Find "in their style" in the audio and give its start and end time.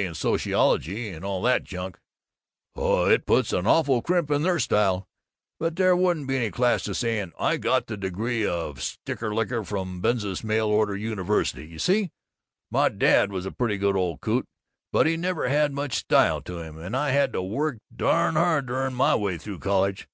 4.30-5.06